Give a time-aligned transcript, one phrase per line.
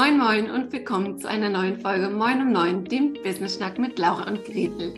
[0.00, 3.98] Moin Moin und willkommen zu einer neuen Folge Moin um Neun, dem Business Schnack mit
[3.98, 4.94] Laura und Gretel.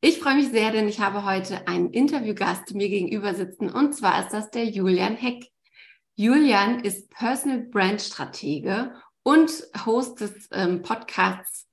[0.00, 4.20] Ich freue mich sehr, denn ich habe heute einen Interviewgast mir gegenüber sitzen und zwar
[4.20, 5.48] ist das der Julian Heck.
[6.14, 8.92] Julian ist Personal Brand Stratege
[9.24, 9.50] und
[9.84, 11.66] Host des ähm, Podcasts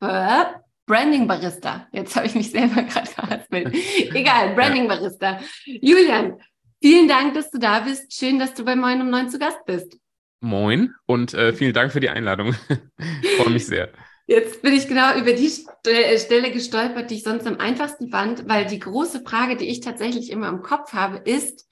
[0.00, 0.44] äh,
[0.86, 1.88] Branding Barista.
[1.90, 3.74] Jetzt habe ich mich selber gerade verhaspelt.
[4.14, 5.40] Egal, Branding Barista.
[5.64, 6.40] Julian,
[6.80, 8.14] vielen Dank, dass du da bist.
[8.14, 9.98] Schön, dass du bei Moin um Neun zu Gast bist.
[10.42, 12.54] Moin und äh, vielen Dank für die Einladung.
[13.38, 13.90] Freue mich sehr.
[14.26, 15.50] Jetzt bin ich genau über die
[15.86, 19.80] äh, Stelle gestolpert, die ich sonst am einfachsten fand, weil die große Frage, die ich
[19.80, 21.68] tatsächlich immer im Kopf habe, ist,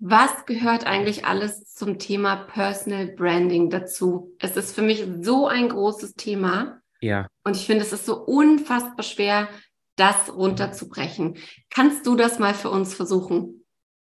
[0.00, 4.34] was gehört eigentlich alles zum Thema Personal Branding dazu?
[4.40, 6.80] Es ist für mich so ein großes Thema.
[7.00, 7.28] Ja.
[7.44, 9.48] Und ich finde, es ist so unfassbar schwer,
[9.94, 11.36] das runterzubrechen.
[11.70, 13.57] Kannst du das mal für uns versuchen?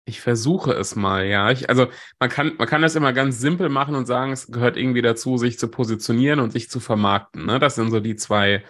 [0.08, 1.52] Ich versuche es mal, ja.
[1.52, 4.78] Ich, also man kann, man kann das immer ganz simpel machen und sagen, es gehört
[4.78, 7.46] irgendwie dazu, sich zu positionieren und sich zu vermarkten.
[7.46, 7.60] Ne?
[7.60, 8.64] Das sind so die zwei,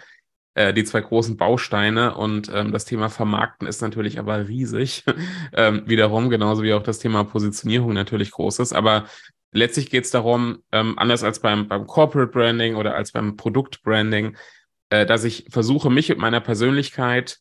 [0.55, 2.15] äh, die zwei großen Bausteine.
[2.15, 5.03] Und ähm, das Thema Vermarkten ist natürlich aber riesig.
[5.53, 8.73] ähm, wiederum, genauso wie auch das Thema Positionierung natürlich groß ist.
[8.73, 9.05] Aber
[9.51, 14.35] letztlich geht es darum, ähm, anders als beim, beim Corporate Branding oder als beim Produktbranding,
[14.89, 17.37] äh, dass ich versuche, mich mit meiner Persönlichkeit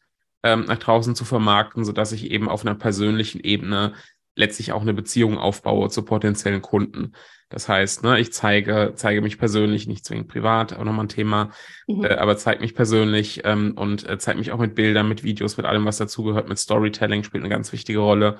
[0.46, 3.94] ähm, nach draußen zu vermarkten, sodass ich eben auf einer persönlichen Ebene
[4.36, 7.12] letztlich auch eine Beziehung aufbaue zu potenziellen Kunden.
[7.48, 11.50] Das heißt, ne, ich zeige, zeige mich persönlich, nicht zwingend privat, auch nochmal ein Thema,
[11.86, 12.04] mhm.
[12.04, 15.56] äh, aber zeige mich persönlich ähm, und äh, zeige mich auch mit Bildern, mit Videos,
[15.56, 18.38] mit allem, was dazugehört, mit Storytelling spielt eine ganz wichtige Rolle.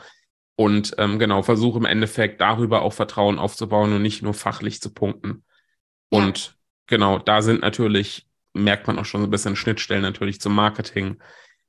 [0.57, 4.93] Und ähm, genau, versuche im Endeffekt darüber auch Vertrauen aufzubauen und nicht nur fachlich zu
[4.93, 5.45] punkten.
[6.11, 6.19] Ja.
[6.19, 10.55] Und genau, da sind natürlich, merkt man auch schon so ein bisschen Schnittstellen natürlich zum
[10.55, 11.19] Marketing,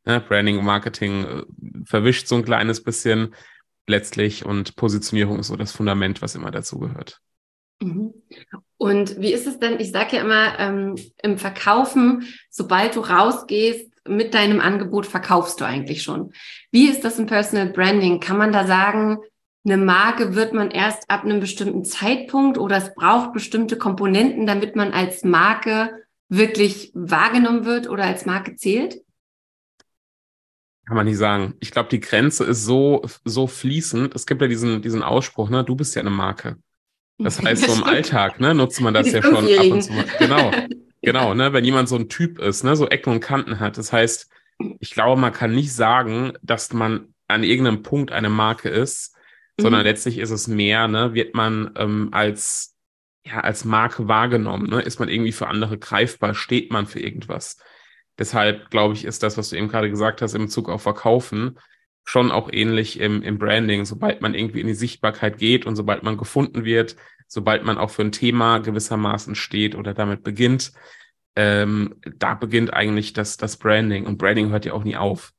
[0.08, 0.22] Ne?
[0.22, 1.44] Branding und Marketing äh,
[1.86, 3.36] verwischt so ein kleines bisschen
[3.88, 7.20] letztlich und Positionierung ist so das Fundament, was immer dazugehört.
[7.82, 8.14] Mhm.
[8.78, 9.80] Und wie ist es denn?
[9.80, 15.66] Ich sage ja immer, ähm, im Verkaufen, sobald du rausgehst mit deinem Angebot, verkaufst du
[15.66, 16.32] eigentlich schon.
[16.72, 18.22] Wie ist das im Personal Branding?
[18.22, 19.18] Kann man da sagen,
[19.66, 24.78] eine Marke wird man erst ab einem bestimmten Zeitpunkt oder es braucht bestimmte Komponenten, damit
[24.78, 25.90] man als Marke
[26.30, 29.02] wirklich wahrgenommen wird oder als Marke zählt?
[30.88, 31.54] Kann man nicht sagen.
[31.60, 34.16] Ich glaube, die Grenze ist so, so fließend.
[34.16, 36.56] Es gibt ja diesen, diesen Ausspruch, ne, du bist ja eine Marke.
[37.18, 39.94] Das heißt, so im Alltag, ne, nutzt man das ja schon ab und zu.
[40.20, 40.52] Genau.
[41.04, 43.78] Genau, ne, wenn jemand so ein Typ ist, ne, so Ecken und Kanten hat.
[43.78, 44.30] Das heißt,
[44.80, 49.16] ich glaube, man kann nicht sagen, dass man an irgendeinem Punkt eine Marke ist,
[49.58, 49.62] mhm.
[49.62, 52.76] sondern letztlich ist es mehr, ne, wird man ähm, als,
[53.24, 57.58] ja, als Marke wahrgenommen, ne, ist man irgendwie für andere greifbar, steht man für irgendwas.
[58.20, 61.60] Deshalb glaube ich, ist das, was du eben gerade gesagt hast, im Bezug auf Verkaufen,
[62.04, 63.86] schon auch ähnlich im, im Branding.
[63.86, 66.96] Sobald man irgendwie in die Sichtbarkeit geht und sobald man gefunden wird,
[67.28, 70.72] sobald man auch für ein Thema gewissermaßen steht oder damit beginnt,
[71.36, 74.06] ähm, da beginnt eigentlich das, das Branding.
[74.06, 75.34] Und Branding hört ja auch nie auf.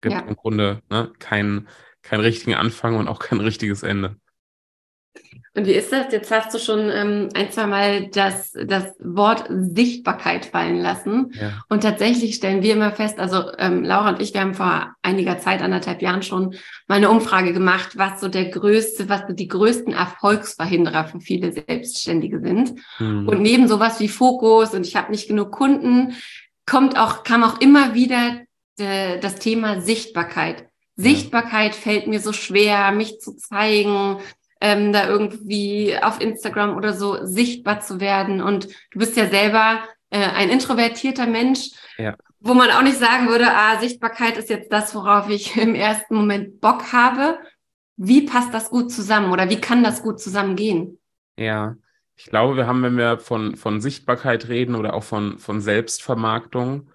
[0.00, 0.20] Gibt ja.
[0.20, 1.68] im Grunde ne, keinen
[2.04, 4.16] keinen richtigen Anfang und auch kein richtiges Ende.
[5.56, 6.12] Und wie ist das?
[6.12, 11.32] Jetzt hast du schon ähm, ein, zwei Mal das, das Wort Sichtbarkeit fallen lassen.
[11.40, 11.52] Ja.
[11.68, 15.38] Und tatsächlich stellen wir immer fest, also ähm, Laura und ich, wir haben vor einiger
[15.38, 16.56] Zeit, anderthalb Jahren schon
[16.88, 21.52] mal eine Umfrage gemacht, was so der größte, was so die größten Erfolgsverhinderer für viele
[21.52, 22.74] Selbstständige sind.
[22.98, 23.28] Mhm.
[23.28, 26.16] Und neben sowas wie Fokus und ich habe nicht genug Kunden,
[26.66, 28.40] kommt auch, kam auch immer wieder
[28.80, 30.66] de, das Thema Sichtbarkeit.
[30.96, 34.18] Sichtbarkeit fällt mir so schwer, mich zu zeigen,
[34.64, 38.40] ähm, da irgendwie auf Instagram oder so sichtbar zu werden.
[38.40, 42.16] Und du bist ja selber äh, ein introvertierter Mensch, ja.
[42.40, 46.14] wo man auch nicht sagen würde, ah, Sichtbarkeit ist jetzt das, worauf ich im ersten
[46.14, 47.38] Moment Bock habe.
[47.98, 50.98] Wie passt das gut zusammen oder wie kann das gut zusammengehen?
[51.36, 51.76] Ja,
[52.16, 56.90] ich glaube, wir haben, wenn wir von, von Sichtbarkeit reden oder auch von, von Selbstvermarktung,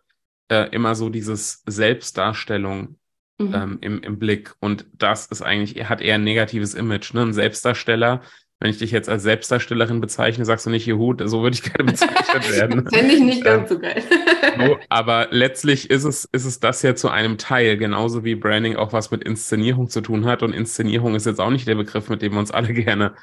[0.49, 2.97] äh, immer so dieses Selbstdarstellung
[3.39, 3.53] mhm.
[3.55, 4.53] ähm, im, im Blick.
[4.59, 7.21] Und das ist eigentlich, er hat eher ein negatives Image, ne?
[7.21, 8.21] Ein Selbstdarsteller.
[8.61, 11.83] Wenn ich dich jetzt als Selbstdarstellerin bezeichne, sagst du nicht, Juhu, so würde ich gerne
[11.91, 12.87] bezeichnet werden.
[12.93, 14.03] Fände ich nicht ganz ähm, so geil.
[14.59, 18.75] so, aber letztlich ist es, ist es das ja zu einem Teil, genauso wie Branding
[18.75, 20.43] auch was mit Inszenierung zu tun hat.
[20.43, 23.15] Und Inszenierung ist jetzt auch nicht der Begriff, mit dem wir uns alle gerne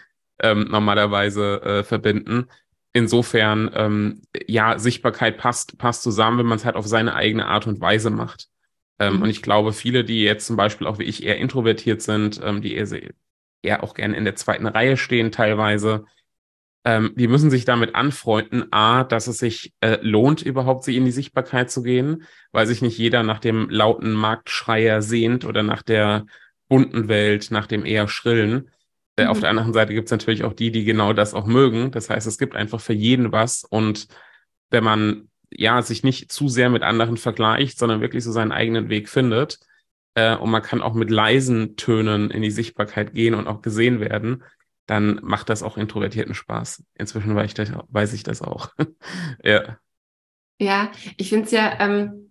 [0.43, 2.47] ähm, normalerweise äh, verbinden.
[2.95, 7.67] Insofern, ähm, ja, Sichtbarkeit passt, passt zusammen, wenn man es halt auf seine eigene Art
[7.67, 8.49] und Weise macht.
[8.99, 9.23] Ähm, mhm.
[9.23, 12.63] Und ich glaube, viele, die jetzt zum Beispiel auch wie ich eher introvertiert sind, ähm,
[12.63, 12.89] die eher,
[13.63, 16.05] eher auch gerne in der zweiten Reihe stehen teilweise,
[16.87, 21.05] ähm, die müssen sich damit anfreunden, a, dass es sich äh, lohnt, überhaupt sie in
[21.05, 22.23] die Sichtbarkeit zu gehen,
[22.53, 26.27] weil sich nicht jeder nach dem lauten Marktschreier sehnt oder nach der
[26.69, 28.71] bunten Welt, nach dem eher schrillen.
[29.17, 29.31] Äh, mhm.
[29.31, 31.91] Auf der anderen Seite gibt es natürlich auch die, die genau das auch mögen.
[31.91, 33.65] Das heißt, es gibt einfach für jeden was.
[33.65, 34.07] Und
[34.71, 38.89] wenn man ja sich nicht zu sehr mit anderen vergleicht, sondern wirklich so seinen eigenen
[38.89, 39.59] Weg findet,
[40.17, 44.01] äh, und man kann auch mit leisen Tönen in die Sichtbarkeit gehen und auch gesehen
[44.01, 44.43] werden,
[44.87, 46.83] dann macht das auch Introvertierten Spaß.
[46.95, 48.71] Inzwischen weiß ich das, weiß ich das auch.
[49.45, 49.77] ja.
[50.59, 52.31] Ja, ich finde es ja, ähm,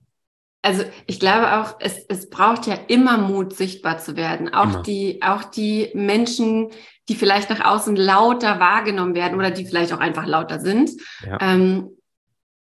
[0.63, 4.51] also ich glaube auch, es, es braucht ja immer Mut, sichtbar zu werden.
[4.51, 4.81] Auch immer.
[4.81, 6.71] die, auch die Menschen,
[7.07, 10.89] die vielleicht nach außen lauter wahrgenommen werden oder die vielleicht auch einfach lauter sind,
[11.23, 11.37] ja.
[11.39, 11.94] ähm,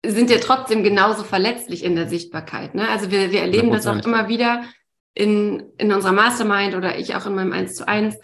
[0.04, 2.74] sind ja trotzdem genauso verletzlich in der Sichtbarkeit.
[2.74, 2.88] Ne?
[2.88, 4.64] Also wir, wir erleben das auch immer wieder
[5.14, 8.16] in, in unserer Mastermind oder ich auch in meinem 1 zu 1.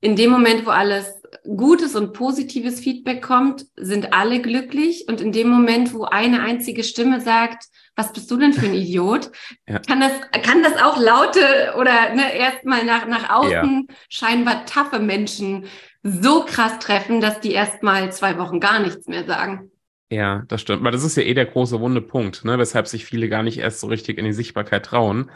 [0.00, 5.06] In dem Moment, wo alles gutes und positives Feedback kommt, sind alle glücklich.
[5.08, 7.64] Und in dem Moment, wo eine einzige Stimme sagt,
[7.96, 9.30] was bist du denn für ein Idiot?
[9.68, 9.78] Ja.
[9.80, 10.12] Kann das,
[10.42, 13.94] kann das auch laute oder ne, erstmal nach, nach außen ja.
[14.08, 15.66] scheinbar taffe Menschen
[16.02, 19.69] so krass treffen, dass die erstmal zwei Wochen gar nichts mehr sagen.
[20.10, 20.80] Ja, das stimmt.
[20.80, 22.58] Aber das ist ja eh der große wunde Punkt, ne?
[22.58, 25.30] weshalb sich viele gar nicht erst so richtig in die Sichtbarkeit trauen,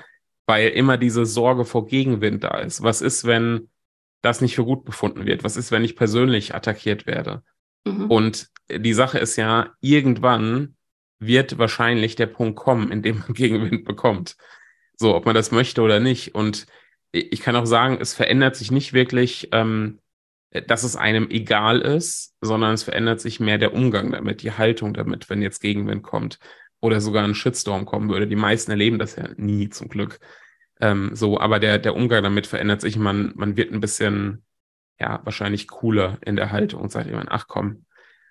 [0.47, 2.83] weil immer diese Sorge vor Gegenwind da ist.
[2.83, 3.71] Was ist, wenn
[4.21, 5.45] das nicht für gut befunden wird?
[5.45, 7.43] Was ist, wenn ich persönlich attackiert werde?
[7.85, 8.11] Mhm.
[8.11, 10.77] Und die Sache ist ja, irgendwann
[11.21, 14.37] wird wahrscheinlich der Punkt kommen, in dem man Gegenwind bekommt.
[14.97, 16.35] So, ob man das möchte oder nicht.
[16.35, 16.67] Und
[17.13, 20.01] ich kann auch sagen, es verändert sich nicht wirklich, ähm,
[20.63, 24.95] dass es einem egal ist, sondern es verändert sich mehr der Umgang damit, die Haltung
[24.95, 26.39] damit, wenn jetzt Gegenwind kommt
[26.81, 28.29] oder sogar ein Shitstorm kommen würde.
[28.29, 30.21] Die meisten erleben das ja nie zum Glück.
[30.81, 32.97] Ähm, so, aber der, der Umgang damit verändert sich.
[32.97, 34.45] Man, man wird ein bisschen,
[35.01, 37.87] ja, wahrscheinlich cooler in der Haltung und sagt immer, ach komm,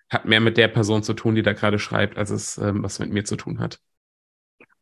[0.09, 2.99] hat mehr mit der Person zu tun, die da gerade schreibt, als es ähm, was
[2.99, 3.79] mit mir zu tun hat.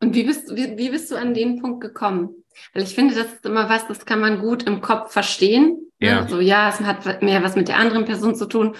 [0.00, 2.44] Und wie bist, wie, wie bist du an den Punkt gekommen?
[2.72, 5.91] Weil ich finde, das ist immer was, das kann man gut im Kopf verstehen.
[6.02, 6.08] Ne?
[6.08, 6.28] Ja.
[6.28, 8.76] So, ja, es hat mehr was mit der anderen Person zu tun.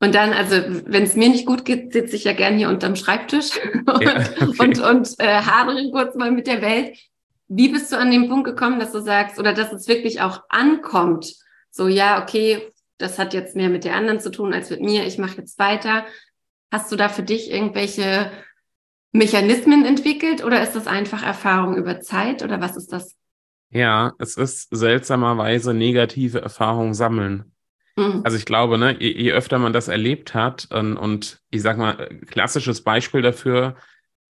[0.00, 0.56] Und dann, also
[0.86, 3.50] wenn es mir nicht gut geht, sitze ich ja gern hier unterm Schreibtisch
[3.86, 4.56] und, ja, okay.
[4.58, 6.96] und, und äh, hadere kurz mal mit der Welt.
[7.48, 10.42] Wie bist du an den Punkt gekommen, dass du sagst, oder dass es wirklich auch
[10.50, 11.34] ankommt?
[11.70, 15.06] So, ja, okay, das hat jetzt mehr mit der anderen zu tun als mit mir,
[15.06, 16.04] ich mache jetzt weiter.
[16.70, 18.30] Hast du da für dich irgendwelche
[19.12, 23.16] Mechanismen entwickelt oder ist das einfach Erfahrung über Zeit oder was ist das?
[23.70, 27.52] Ja, es ist seltsamerweise negative Erfahrungen sammeln.
[27.96, 28.22] Mhm.
[28.24, 31.76] Also ich glaube, ne, je, je, öfter man das erlebt hat und, und ich sag
[31.76, 33.76] mal, klassisches Beispiel dafür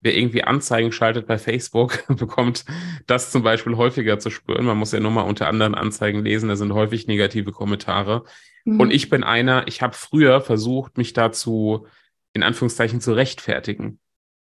[0.01, 2.65] wer irgendwie Anzeigen schaltet bei Facebook, bekommt
[3.07, 4.65] das zum Beispiel häufiger zu spüren.
[4.65, 8.23] Man muss ja nur mal unter anderen Anzeigen lesen, da sind häufig negative Kommentare.
[8.65, 8.79] Mhm.
[8.79, 11.87] Und ich bin einer, ich habe früher versucht, mich dazu
[12.33, 13.99] in Anführungszeichen zu rechtfertigen.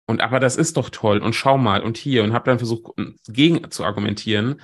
[0.09, 2.95] Und aber das ist doch toll und schau mal und hier und habe dann versucht,
[3.29, 4.63] gegen zu argumentieren.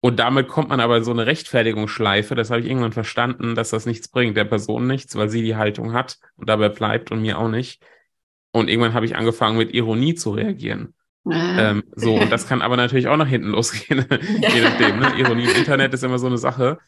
[0.00, 2.34] Und damit kommt man aber in so eine Rechtfertigungsschleife.
[2.34, 5.56] Das habe ich irgendwann verstanden, dass das nichts bringt, der Person nichts, weil sie die
[5.56, 7.82] Haltung hat und dabei bleibt und mir auch nicht.
[8.52, 10.92] Und irgendwann habe ich angefangen, mit Ironie zu reagieren.
[11.24, 11.70] Ah.
[11.70, 14.98] Ähm, so, und das kann aber natürlich auch nach hinten losgehen, je nachdem.
[14.98, 15.12] Ne?
[15.18, 16.78] Ironie im Internet ist immer so eine Sache.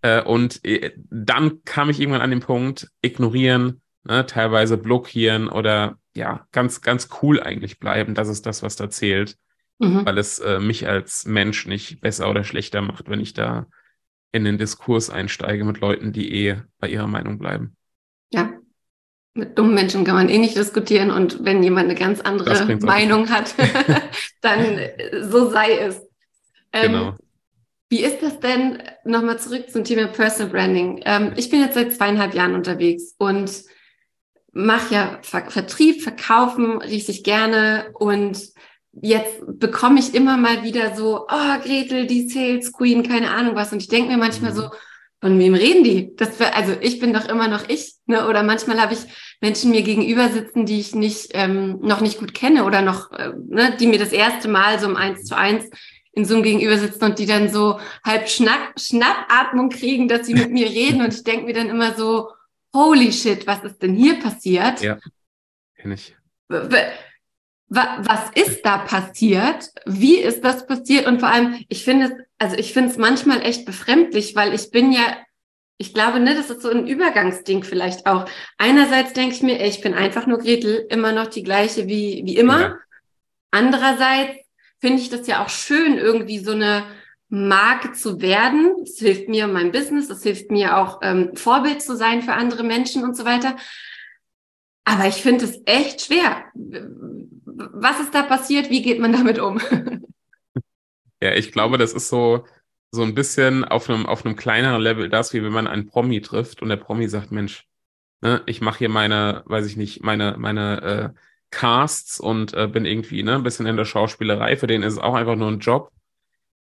[0.00, 4.24] Äh, und äh, dann kam ich irgendwann an den Punkt, ignorieren, ne?
[4.24, 8.14] teilweise blockieren oder ja, ganz, ganz cool eigentlich bleiben.
[8.14, 9.36] Das ist das, was da zählt.
[9.78, 10.06] Mhm.
[10.06, 13.66] Weil es äh, mich als Mensch nicht besser oder schlechter macht, wenn ich da
[14.30, 17.76] in den Diskurs einsteige mit Leuten, die eh bei ihrer Meinung bleiben.
[18.32, 18.52] Ja,
[19.34, 23.30] mit dummen Menschen kann man eh nicht diskutieren und wenn jemand eine ganz andere Meinung
[23.30, 23.54] hat,
[24.40, 24.78] dann
[25.22, 26.00] so sei es.
[26.72, 27.16] Ähm, genau.
[27.88, 31.00] Wie ist das denn, nochmal zurück zum Thema Personal Branding?
[31.04, 33.64] Ähm, ich bin jetzt seit zweieinhalb Jahren unterwegs und
[34.54, 38.38] mache ja Ver Vertrieb, Verkaufen richtig gerne und
[38.92, 43.72] jetzt bekomme ich immer mal wieder so, oh, Gretel, die Sales Queen, keine Ahnung was.
[43.72, 44.56] Und ich denke mir manchmal mhm.
[44.56, 44.70] so,
[45.20, 46.14] von wem reden die?
[46.16, 48.28] Das also ich bin doch immer noch ich, ne?
[48.28, 49.00] Oder manchmal habe ich
[49.40, 53.32] Menschen mir gegenüber sitzen, die ich nicht ähm, noch nicht gut kenne oder noch, äh,
[53.48, 55.64] ne, die mir das erste Mal so um eins zu eins
[56.12, 60.50] in Zoom gegenüber sitzen und die dann so halb Schnapp, Schnappatmung kriegen, dass sie mit
[60.50, 62.28] mir reden und ich denke mir dann immer so,
[62.74, 64.82] holy shit, was ist denn hier passiert?
[64.82, 64.98] Ja,
[65.76, 66.14] kenne ich.
[66.48, 69.70] Was ist da passiert?
[69.86, 71.06] Wie ist das passiert?
[71.06, 74.70] Und vor allem, ich finde es also ich finde es manchmal echt befremdlich, weil ich
[74.70, 75.16] bin ja,
[75.78, 78.28] ich glaube, ne, das ist so ein Übergangsding vielleicht auch.
[78.58, 82.22] Einerseits denke ich mir, ey, ich bin einfach nur Gretel, immer noch die gleiche wie,
[82.24, 82.60] wie immer.
[82.60, 82.76] Ja.
[83.50, 84.40] Andererseits
[84.78, 86.84] finde ich das ja auch schön, irgendwie so eine
[87.34, 88.76] Marke zu werden.
[88.80, 92.32] Das hilft mir in meinem Business, das hilft mir auch, ähm, Vorbild zu sein für
[92.32, 93.56] andere Menschen und so weiter.
[94.84, 96.44] Aber ich finde es echt schwer.
[96.54, 98.70] Was ist da passiert?
[98.70, 99.60] Wie geht man damit um?
[101.22, 102.44] Ja, ich glaube, das ist so,
[102.90, 106.20] so ein bisschen auf einem, auf einem kleineren Level das, wie wenn man einen Promi
[106.20, 107.66] trifft und der Promi sagt, Mensch,
[108.20, 112.84] ne, ich mache hier meine, weiß ich nicht, meine, meine äh, Casts und äh, bin
[112.84, 114.58] irgendwie ne, ein bisschen in der Schauspielerei.
[114.58, 115.90] Für den ist es auch einfach nur ein Job.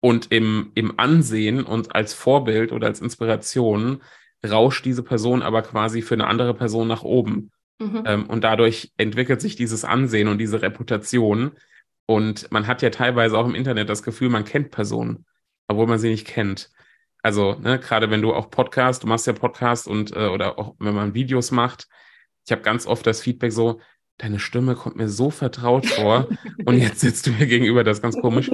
[0.04, 4.02] Und im, im Ansehen und als Vorbild oder als Inspiration
[4.44, 7.52] rauscht diese Person aber quasi für eine andere Person nach oben.
[7.78, 8.02] Mhm.
[8.06, 11.52] Ähm, und dadurch entwickelt sich dieses Ansehen und diese Reputation.
[12.06, 15.24] Und man hat ja teilweise auch im Internet das Gefühl, man kennt Personen,
[15.68, 16.70] obwohl man sie nicht kennt.
[17.22, 20.74] Also, ne, gerade wenn du auch Podcast, du machst ja Podcast und äh, oder auch
[20.80, 21.86] wenn man Videos macht,
[22.44, 23.80] ich habe ganz oft das Feedback so,
[24.22, 26.28] deine Stimme kommt mir so vertraut vor
[26.64, 28.50] und jetzt sitzt du mir gegenüber, das ist ganz komisch.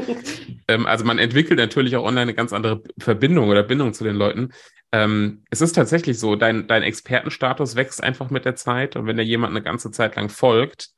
[0.66, 4.16] Ähm, also man entwickelt natürlich auch online eine ganz andere Verbindung oder Bindung zu den
[4.16, 4.52] Leuten.
[4.92, 9.18] Ähm, es ist tatsächlich so, dein, dein Expertenstatus wächst einfach mit der Zeit und wenn
[9.18, 10.90] dir jemand eine ganze Zeit lang folgt,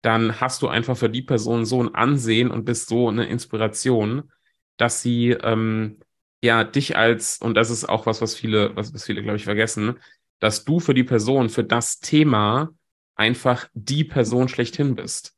[0.00, 4.30] dann hast du einfach für die Person so ein Ansehen und bist so eine Inspiration,
[4.78, 6.00] dass sie ähm,
[6.42, 9.44] ja dich als, und das ist auch was, was viele, was, was viele, glaube ich,
[9.44, 9.98] vergessen,
[10.40, 12.70] dass du für die Person, für das Thema
[13.14, 15.34] einfach die Person schlechthin bist.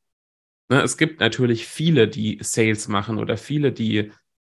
[0.69, 4.11] Ne, es gibt natürlich viele, die Sales machen oder viele, die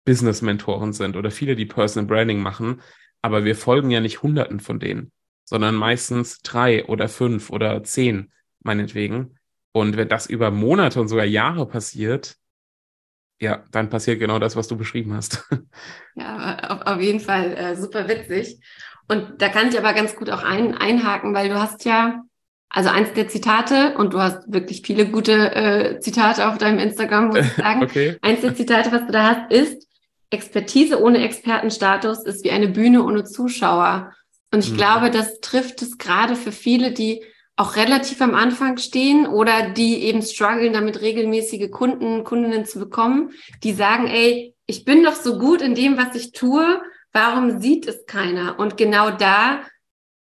[0.06, 2.82] Business-Mentoren sind oder viele, die Personal Branding machen,
[3.22, 5.12] aber wir folgen ja nicht Hunderten von denen,
[5.46, 9.38] sondern meistens drei oder fünf oder zehn, meinetwegen.
[9.72, 12.38] Und wenn das über Monate und sogar Jahre passiert,
[13.40, 15.48] ja, dann passiert genau das, was du beschrieben hast.
[16.16, 18.60] Ja, auf, auf jeden Fall äh, super witzig.
[19.08, 22.24] Und da kann ich aber ganz gut auch ein, einhaken, weil du hast ja
[22.70, 27.28] also eins der Zitate, und du hast wirklich viele gute äh, Zitate auf deinem Instagram,
[27.30, 27.84] muss ich sagen.
[27.84, 28.18] okay.
[28.22, 29.88] Eins der Zitate, was du da hast, ist,
[30.30, 34.14] Expertise ohne Expertenstatus ist wie eine Bühne ohne Zuschauer.
[34.52, 34.78] Und ich mhm.
[34.78, 37.24] glaube, das trifft es gerade für viele, die
[37.56, 43.32] auch relativ am Anfang stehen oder die eben strugglen, damit regelmäßige Kunden, Kundinnen zu bekommen,
[43.64, 47.88] die sagen, ey, ich bin doch so gut in dem, was ich tue, warum sieht
[47.88, 48.60] es keiner?
[48.60, 49.62] Und genau da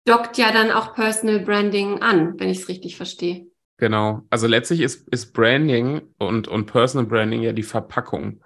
[0.07, 3.47] dockt ja dann auch Personal Branding an, wenn ich es richtig verstehe.
[3.77, 4.23] Genau.
[4.29, 8.41] Also letztlich ist, ist Branding und, und Personal Branding ja die Verpackung,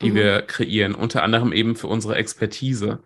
[0.00, 0.14] die mhm.
[0.14, 3.02] wir kreieren, unter anderem eben für unsere Expertise.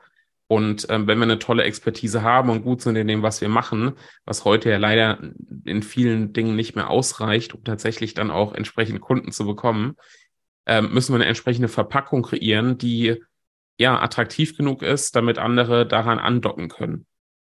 [0.49, 3.49] Und ähm, wenn wir eine tolle Expertise haben und gut sind in dem, was wir
[3.49, 3.95] machen,
[4.25, 5.19] was heute ja leider
[5.65, 9.97] in vielen Dingen nicht mehr ausreicht, um tatsächlich dann auch entsprechend Kunden zu bekommen,
[10.67, 13.23] ähm, müssen wir eine entsprechende Verpackung kreieren, die
[13.79, 17.07] ja attraktiv genug ist, damit andere daran andocken können.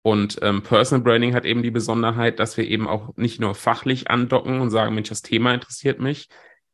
[0.06, 4.10] Und ähm, Personal Branding hat eben die Besonderheit, dass wir eben auch nicht nur fachlich
[4.10, 6.28] andocken und sagen, Mensch, das Thema interessiert mich,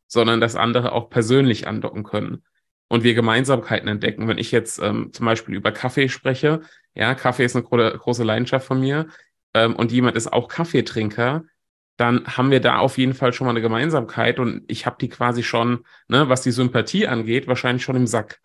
[0.09, 2.43] sondern dass andere auch persönlich andocken können
[2.89, 4.27] und wir Gemeinsamkeiten entdecken.
[4.27, 6.63] Wenn ich jetzt ähm, zum Beispiel über Kaffee spreche,
[6.97, 9.07] ja, Kaffee ist eine gro große Leidenschaft von mir
[9.55, 11.45] ähm, und jemand ist auch Kaffeetrinker,
[11.99, 15.09] dann haben wir da auf jeden Fall schon mal eine Gemeinsamkeit und ich habe die
[15.09, 18.41] quasi schon, ne, was die Sympathie angeht, wahrscheinlich schon im Sack.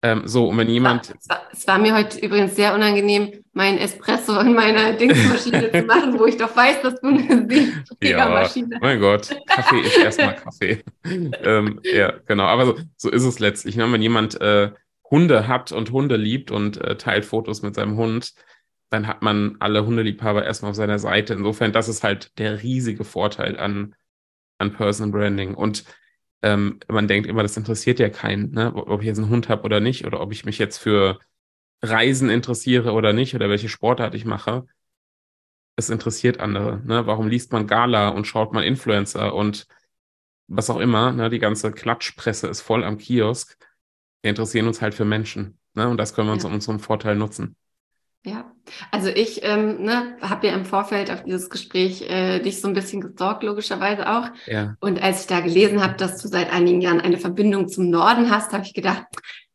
[0.00, 1.12] Ähm, so, und wenn jemand.
[1.18, 5.82] Es war, es war, mir heute übrigens sehr unangenehm, meinen Espresso in meiner Dingsmaschine zu
[5.82, 10.36] machen, wo ich doch weiß, dass du eine Siebträgermaschine ja, Mein Gott, Kaffee ist erstmal
[10.44, 10.84] Kaffee.
[11.04, 12.44] ähm, ja, genau.
[12.44, 13.76] Aber so, so ist es letztlich.
[13.76, 13.90] Ne?
[13.90, 14.70] Wenn jemand äh,
[15.10, 18.34] Hunde hat und Hunde liebt und äh, teilt Fotos mit seinem Hund,
[18.90, 21.34] dann hat man alle Hundeliebhaber erstmal auf seiner Seite.
[21.34, 23.96] Insofern, das ist halt der riesige Vorteil an,
[24.58, 25.54] an Personal Branding.
[25.54, 25.84] Und
[26.42, 28.72] ähm, man denkt immer, das interessiert ja keinen, ne?
[28.74, 31.18] ob ich jetzt einen Hund habe oder nicht, oder ob ich mich jetzt für
[31.82, 34.66] Reisen interessiere oder nicht, oder welche Sportart ich mache.
[35.76, 36.80] Es interessiert andere.
[36.84, 37.06] Ne?
[37.06, 39.66] Warum liest man Gala und schaut mal Influencer und
[40.48, 41.30] was auch immer, ne?
[41.30, 43.58] die ganze Klatschpresse ist voll am Kiosk.
[44.22, 45.58] Wir interessieren uns halt für Menschen.
[45.74, 45.88] Ne?
[45.88, 46.48] Und das können wir uns ja.
[46.48, 47.56] in unserem Vorteil nutzen.
[48.24, 48.52] Ja,
[48.90, 52.74] also ich ähm, ne, habe ja im Vorfeld auf dieses Gespräch äh, dich so ein
[52.74, 54.28] bisschen gestalkt, logischerweise auch.
[54.46, 54.76] Ja.
[54.80, 58.30] Und als ich da gelesen habe, dass du seit einigen Jahren eine Verbindung zum Norden
[58.30, 59.04] hast, habe ich gedacht,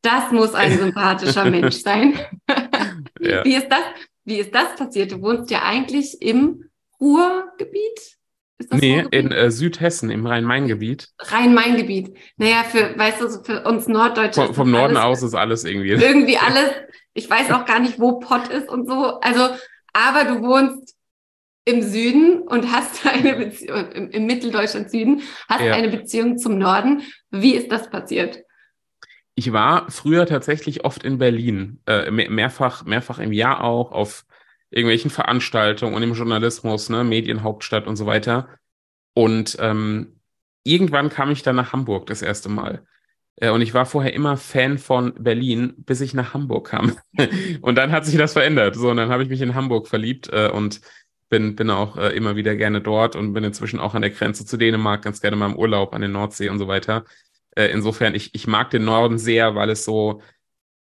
[0.02, 2.18] das muss ein sympathischer Mensch sein.
[3.20, 3.44] ja.
[3.44, 3.84] Wie ist das?
[4.26, 5.12] Wie ist das passiert?
[5.12, 8.18] Du wohnst ja eigentlich im Ruhrgebiet.
[8.72, 11.10] Nee, in äh, Südhessen, im Rhein-Main-Gebiet.
[11.20, 12.18] Rhein-Main-Gebiet.
[12.38, 14.46] Naja, für, weißt du, für uns Norddeutsche.
[14.46, 15.92] Vom, vom Norden alles, aus ist alles irgendwie.
[15.92, 16.72] Irgendwie alles
[17.14, 19.20] ich weiß auch gar nicht, wo Pott ist und so.
[19.22, 19.50] Also,
[19.94, 20.96] aber du wohnst
[21.66, 25.74] im Süden und hast eine Beziehung, im, im Mitteldeutschland Süden, hast ja.
[25.74, 27.04] eine Beziehung zum Norden.
[27.30, 28.40] Wie ist das passiert?
[29.36, 34.26] Ich war früher tatsächlich oft in Berlin, äh, mehrfach, mehrfach im Jahr auch, auf
[34.74, 38.50] irgendwelchen Veranstaltungen und im Journalismus, ne, Medienhauptstadt und so weiter.
[39.14, 40.20] Und ähm,
[40.64, 42.86] irgendwann kam ich dann nach Hamburg das erste Mal.
[43.36, 46.96] Äh, und ich war vorher immer Fan von Berlin, bis ich nach Hamburg kam.
[47.62, 48.76] und dann hat sich das verändert.
[48.76, 50.82] So, und dann habe ich mich in Hamburg verliebt äh, und
[51.30, 54.46] bin, bin auch äh, immer wieder gerne dort und bin inzwischen auch an der Grenze
[54.46, 57.06] zu Dänemark, ganz gerne mal im Urlaub an der Nordsee und so weiter.
[57.56, 60.24] Insofern, ich, ich mag den Norden sehr, weil es so,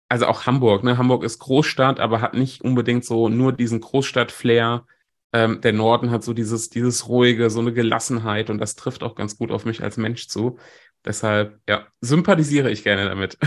[0.09, 0.99] also auch Hamburg, ne?
[0.99, 4.87] Hamburg ist Großstadt, aber hat nicht unbedingt so nur diesen Großstadt-Flair.
[5.33, 9.17] Ähm, der Norden hat so dieses, dieses ruhige, so eine Gelassenheit und das trifft auch
[9.17, 10.59] ganz gut auf mich als Mensch zu.
[11.05, 13.39] Deshalb, ja, sympathisiere ich gerne damit.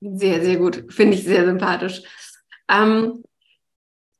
[0.00, 0.84] Sehr, sehr gut.
[0.90, 2.02] Finde ich sehr sympathisch.
[2.68, 3.24] Ähm,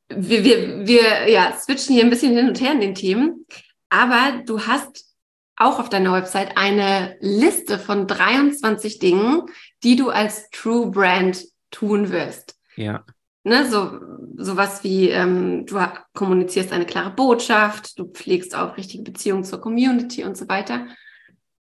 [0.08, 3.46] wir, wir, wir ja, switchen hier ein bisschen hin und her in den Themen,
[3.88, 5.14] aber du hast
[5.56, 9.42] auch auf deiner Website eine Liste von 23 Dingen,
[9.82, 12.56] die du als True Brand tun wirst.
[12.76, 13.04] Ja.
[13.44, 14.00] Ne, so
[14.36, 15.78] sowas wie ähm, du
[16.14, 20.86] kommunizierst eine klare Botschaft, du pflegst auch richtige Beziehungen zur Community und so weiter.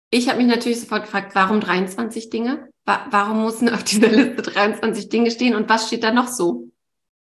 [0.09, 2.69] Ich habe mich natürlich sofort gefragt, warum 23 Dinge?
[2.85, 6.69] Wa warum müssen auf dieser Liste 23 Dinge stehen und was steht da noch so?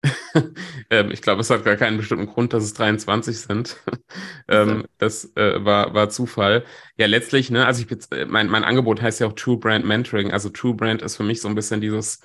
[0.90, 3.76] ähm, ich glaube, es hat gar keinen bestimmten Grund, dass es 23 sind.
[4.48, 6.64] ähm, das äh, war, war Zufall.
[6.96, 10.32] Ja, letztlich, ne, also ich äh, mein, mein Angebot heißt ja auch True Brand Mentoring.
[10.32, 12.20] Also True Brand ist für mich so ein bisschen dieses,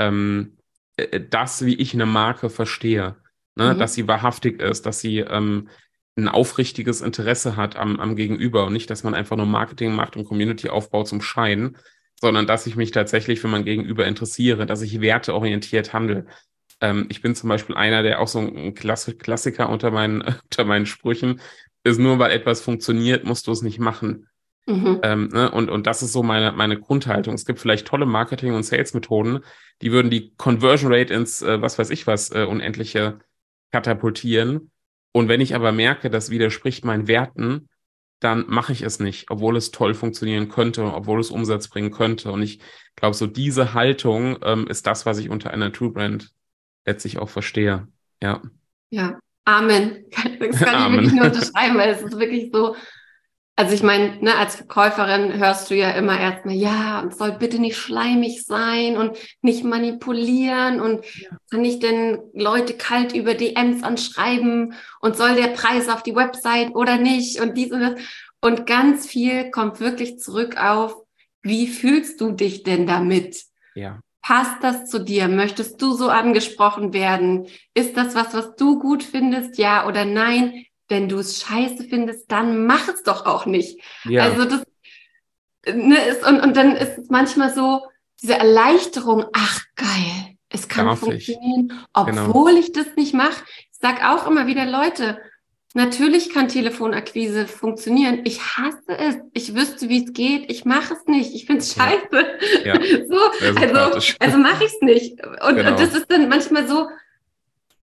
[0.00, 0.56] ähm,
[0.96, 3.16] äh, das, wie ich eine Marke verstehe.
[3.54, 3.74] Ne?
[3.74, 3.78] Mhm.
[3.78, 5.68] Dass sie wahrhaftig ist, dass sie ähm,
[6.16, 10.16] ein aufrichtiges Interesse hat am, am Gegenüber und nicht, dass man einfach nur Marketing macht
[10.16, 11.76] und Community aufbaut zum Schein,
[12.20, 16.26] sondern dass ich mich tatsächlich für mein Gegenüber interessiere, dass ich werteorientiert handle,
[16.80, 20.64] ähm, ich bin zum Beispiel einer, der auch so ein Klass Klassiker unter meinen, unter
[20.64, 21.40] meinen Sprüchen
[21.84, 24.26] ist, nur weil etwas funktioniert, musst du es nicht machen.
[24.70, 25.00] Mhm.
[25.02, 25.50] Ähm, ne?
[25.50, 27.34] und, und das ist so meine, meine Grundhaltung.
[27.34, 29.40] Es gibt vielleicht tolle Marketing- und Sales-Methoden,
[29.82, 33.18] die würden die Conversion Rate ins, äh, was weiß ich was, äh, unendliche
[33.72, 34.70] katapultieren.
[35.12, 37.68] Und wenn ich aber merke, das widerspricht meinen Werten,
[38.20, 42.30] dann mache ich es nicht, obwohl es toll funktionieren könnte, obwohl es Umsatz bringen könnte.
[42.30, 42.60] Und ich
[42.94, 46.30] glaube, so diese Haltung ähm, ist das, was ich unter einer True Brand
[46.84, 47.88] letztlich auch verstehe.
[48.22, 48.42] Ja.
[48.90, 50.04] Ja, Amen.
[50.38, 51.00] Das kann Amen.
[51.00, 52.76] ich wirklich nur unterschreiben, weil es ist wirklich so,
[53.56, 57.58] also ich meine, ne, als Verkäuferin hörst du ja immer erstmal, ja, und soll bitte
[57.58, 61.28] nicht schleimig sein und nicht manipulieren und ja.
[61.50, 66.74] kann ich denn Leute kalt über DMs anschreiben und soll der Preis auf die Website
[66.74, 68.00] oder nicht und dies und das.
[68.40, 70.96] Und ganz viel kommt wirklich zurück auf,
[71.42, 73.44] wie fühlst du dich denn damit?
[73.74, 74.00] Ja.
[74.22, 75.28] Passt das zu dir?
[75.28, 77.46] Möchtest du so angesprochen werden?
[77.74, 79.58] Ist das was, was du gut findest?
[79.58, 80.64] Ja oder nein?
[80.90, 83.80] Wenn du es scheiße findest, dann mach es doch auch nicht.
[84.04, 84.24] Ja.
[84.24, 84.62] Also das
[85.66, 87.80] ne, ist, und, und dann ist es manchmal so,
[88.20, 92.04] diese Erleichterung, ach geil, es kann Darf funktionieren, ich.
[92.06, 92.26] Genau.
[92.26, 92.60] obwohl genau.
[92.60, 93.44] ich das nicht mache.
[93.72, 95.18] Ich sag auch immer wieder, Leute,
[95.72, 98.22] Natürlich kann Telefonakquise funktionieren.
[98.24, 99.16] Ich hasse es.
[99.34, 100.50] Ich wüsste, wie es geht.
[100.50, 101.32] Ich mache es nicht.
[101.32, 102.26] Ich finde es scheiße.
[102.64, 102.74] Ja.
[103.08, 103.16] so,
[103.56, 105.24] also, also mache ich es nicht.
[105.24, 105.70] Und, genau.
[105.70, 106.88] und, das ist dann manchmal so,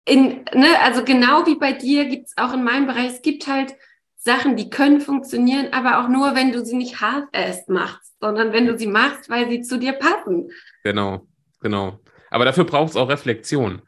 [0.04, 3.46] in, ne, also genau wie bei dir gibt es auch in meinem Bereich, es gibt
[3.46, 3.74] halt
[4.16, 8.66] Sachen, die können funktionieren, aber auch nur, wenn du sie nicht half-assed machst, sondern wenn
[8.66, 10.50] du sie machst, weil sie zu dir passen.
[10.84, 11.26] Genau,
[11.60, 12.00] genau.
[12.30, 13.82] Aber dafür braucht es auch Reflexion.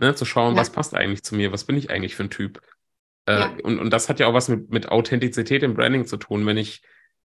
[0.00, 0.60] Ne, zu schauen, ja.
[0.60, 2.60] was passt eigentlich zu mir, was bin ich eigentlich für ein Typ.
[3.26, 3.52] Äh, ja.
[3.64, 6.46] und, und das hat ja auch was mit, mit Authentizität im Branding zu tun.
[6.46, 6.82] Wenn ich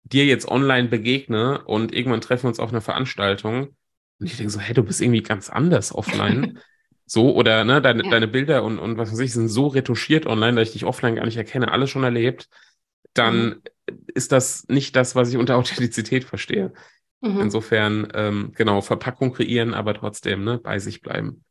[0.02, 3.76] dir jetzt online begegne und irgendwann treffen wir uns auf einer Veranstaltung
[4.18, 6.58] und ich denke so, hey, du bist irgendwie ganz anders offline.
[7.06, 8.10] So, oder ne, deine, ja.
[8.10, 11.14] deine Bilder und, und was weiß ich, sind so retuschiert online, dass ich dich offline
[11.14, 12.48] gar nicht erkenne, alles schon erlebt,
[13.14, 14.04] dann mhm.
[14.14, 16.72] ist das nicht das, was ich unter Authentizität verstehe.
[17.20, 17.40] Mhm.
[17.40, 21.44] Insofern, ähm, genau, Verpackung kreieren, aber trotzdem ne, bei sich bleiben.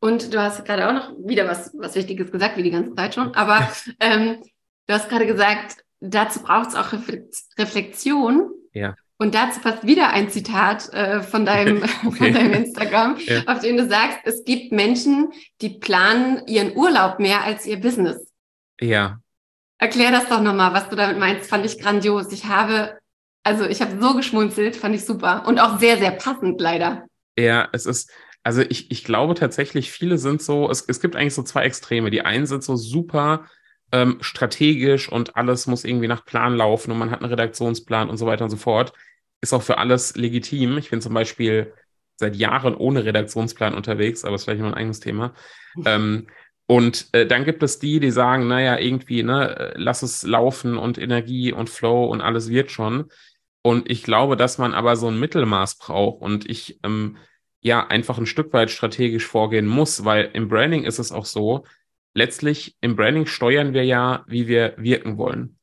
[0.00, 3.14] Und du hast gerade auch noch wieder was, was Wichtiges gesagt, wie die ganze Zeit
[3.14, 3.34] schon.
[3.34, 3.68] Aber
[4.00, 4.42] ähm,
[4.86, 6.92] du hast gerade gesagt, dazu braucht es auch
[7.58, 8.50] Reflexion.
[8.72, 8.94] Ja.
[9.20, 12.16] Und dazu passt wieder ein Zitat äh, von, deinem, okay.
[12.16, 13.42] von deinem Instagram, ja.
[13.46, 18.32] auf dem du sagst, es gibt Menschen, die planen ihren Urlaub mehr als ihr Business.
[18.80, 19.18] Ja.
[19.78, 21.50] Erklär das doch nochmal, was du damit meinst.
[21.50, 22.32] Fand ich grandios.
[22.32, 22.96] Ich habe,
[23.42, 25.44] also ich habe so geschmunzelt, fand ich super.
[25.46, 27.04] Und auch sehr, sehr passend leider.
[27.36, 28.10] Ja, es ist,
[28.44, 32.10] also ich, ich glaube tatsächlich, viele sind so, es, es gibt eigentlich so zwei Extreme.
[32.10, 33.46] Die einen sind so super
[33.90, 38.16] ähm, strategisch und alles muss irgendwie nach Plan laufen und man hat einen Redaktionsplan und
[38.16, 38.92] so weiter und so fort.
[39.40, 40.78] Ist auch für alles legitim.
[40.78, 41.72] Ich bin zum Beispiel
[42.16, 45.34] seit Jahren ohne Redaktionsplan unterwegs, aber ist vielleicht noch ein eigenes Thema.
[45.84, 46.26] ähm,
[46.66, 50.98] und äh, dann gibt es die, die sagen, naja, irgendwie, ne, lass es laufen und
[50.98, 53.06] Energie und Flow und alles wird schon.
[53.62, 56.20] Und ich glaube, dass man aber so ein Mittelmaß braucht.
[56.20, 57.16] Und ich ähm,
[57.60, 61.64] ja einfach ein Stück weit strategisch vorgehen muss, weil im Branding ist es auch so,
[62.14, 65.57] letztlich im Branding steuern wir ja, wie wir wirken wollen.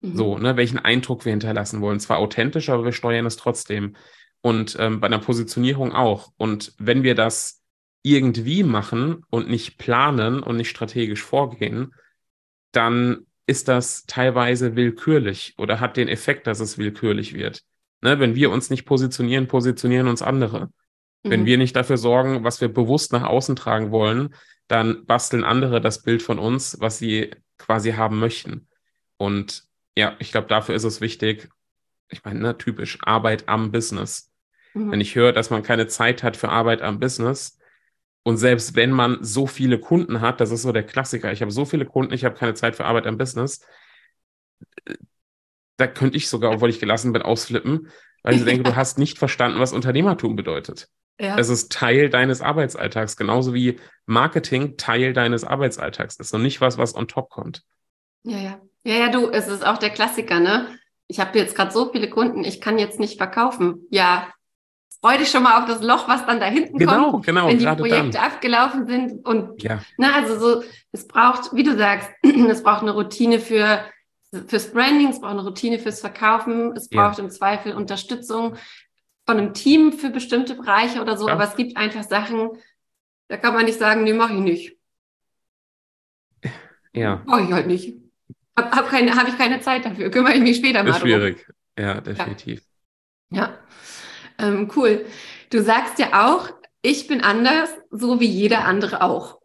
[0.00, 0.16] Mhm.
[0.16, 2.00] So, ne, welchen Eindruck wir hinterlassen wollen.
[2.00, 3.96] Zwar authentisch, aber wir steuern es trotzdem.
[4.42, 6.32] Und ähm, bei einer Positionierung auch.
[6.36, 7.62] Und wenn wir das
[8.02, 11.92] irgendwie machen und nicht planen und nicht strategisch vorgehen,
[12.72, 17.62] dann ist das teilweise willkürlich oder hat den Effekt, dass es willkürlich wird.
[18.00, 20.70] Ne, wenn wir uns nicht positionieren, positionieren uns andere.
[21.22, 21.46] Wenn mhm.
[21.46, 24.34] wir nicht dafür sorgen, was wir bewusst nach außen tragen wollen,
[24.68, 28.68] dann basteln andere das Bild von uns, was sie quasi haben möchten.
[29.18, 29.64] Und
[29.96, 31.48] ja, ich glaube, dafür ist es wichtig,
[32.08, 34.32] ich meine, ne, typisch Arbeit am Business.
[34.74, 34.92] Mhm.
[34.92, 37.58] Wenn ich höre, dass man keine Zeit hat für Arbeit am Business,
[38.22, 41.50] und selbst wenn man so viele Kunden hat, das ist so der Klassiker, ich habe
[41.50, 43.66] so viele Kunden, ich habe keine Zeit für Arbeit am Business,
[45.78, 47.88] da könnte ich sogar, obwohl ich gelassen bin, ausflippen,
[48.22, 50.88] weil ich denke, du hast nicht verstanden, was Unternehmertum bedeutet.
[51.18, 51.38] Ja.
[51.38, 56.76] Es ist Teil deines Arbeitsalltags, genauso wie Marketing Teil deines Arbeitsalltags ist und nicht was,
[56.76, 57.62] was on top kommt.
[58.22, 58.60] Ja, ja.
[58.84, 60.66] Ja, ja, du, es ist auch der Klassiker, ne?
[61.06, 63.86] Ich habe jetzt gerade so viele Kunden, ich kann jetzt nicht verkaufen.
[63.90, 64.28] Ja,
[65.00, 67.58] freu dich schon mal auf das Loch, was dann da hinten genau, kommt, genau, wenn
[67.58, 68.24] die Projekte dann.
[68.24, 69.26] abgelaufen sind.
[69.26, 69.80] Und ja.
[69.96, 70.62] na, also so,
[70.92, 73.84] es braucht, wie du sagst, es braucht eine Routine für
[74.46, 77.24] fürs Branding, es braucht eine Routine fürs Verkaufen, es braucht ja.
[77.24, 78.54] im Zweifel Unterstützung
[79.26, 81.34] von einem Team für bestimmte Bereiche oder so, ja.
[81.34, 82.50] aber es gibt einfach Sachen,
[83.26, 84.76] da kann man nicht sagen, nee, mache ich nicht.
[86.92, 87.22] Ja.
[87.26, 87.99] Mache ich halt nicht.
[88.60, 90.90] Habe hab keine, hab ich keine Zeit dafür, kümmere ich mich später mal.
[90.90, 91.46] Ist schwierig,
[91.78, 92.62] ja, definitiv.
[93.30, 93.58] Ja, ja.
[94.38, 95.06] Ähm, cool.
[95.50, 96.50] Du sagst ja auch,
[96.82, 99.40] ich bin anders, so wie jeder andere auch.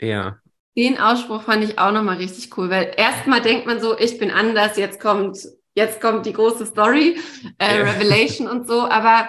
[0.00, 0.38] Ja.
[0.76, 4.30] Den Ausspruch fand ich auch nochmal richtig cool, weil erstmal denkt man so, ich bin
[4.30, 5.38] anders, jetzt kommt,
[5.74, 7.18] jetzt kommt die große Story,
[7.58, 7.84] äh, ja.
[7.84, 9.28] Revelation und so, aber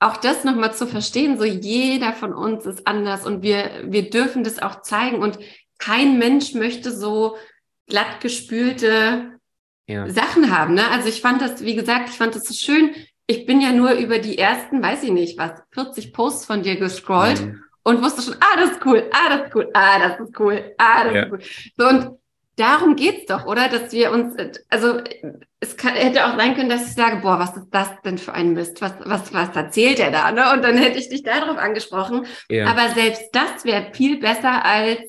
[0.00, 4.44] auch das nochmal zu verstehen, so jeder von uns ist anders und wir, wir dürfen
[4.44, 5.38] das auch zeigen und
[5.78, 7.36] kein Mensch möchte so
[7.88, 9.38] glatt gespülte
[9.86, 10.08] ja.
[10.08, 10.74] Sachen haben.
[10.74, 10.88] Ne?
[10.90, 12.94] Also ich fand das, wie gesagt, ich fand das so schön.
[13.26, 16.76] Ich bin ja nur über die ersten, weiß ich nicht, was, 40 Posts von dir
[16.76, 17.40] gescrollt.
[17.40, 20.38] Mhm und wusste schon, ah, das ist cool, ah, das ist cool, ah, das ist
[20.38, 21.22] cool, ah, das ja.
[21.22, 21.40] ist cool.
[21.78, 22.18] So, und
[22.56, 23.68] darum geht's doch, oder?
[23.68, 24.36] Dass wir uns,
[24.68, 25.00] also
[25.60, 28.34] es kann, hätte auch sein können, dass ich sage, boah, was ist das denn für
[28.34, 28.82] ein Mist?
[28.82, 30.30] Was, was, was erzählt er da?
[30.32, 30.52] Ne?
[30.52, 32.26] Und dann hätte ich dich darauf angesprochen.
[32.50, 32.66] Ja.
[32.66, 35.00] Aber selbst das wäre viel besser als